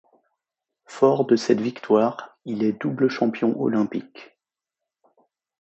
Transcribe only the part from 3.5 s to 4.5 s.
olympique.